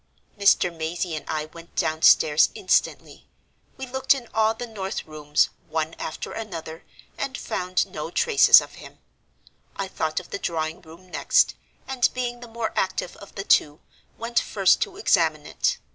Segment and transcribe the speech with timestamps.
[0.35, 0.75] "Mr.
[0.75, 3.27] Mazey and I went downstairs instantly.
[3.77, 6.83] We looked in all the north rooms, one after another,
[7.19, 8.97] and found no traces of him.
[9.75, 11.53] I thought of the drawing room next,
[11.87, 13.79] and, being the more active of the two,
[14.17, 15.77] went first to examine it.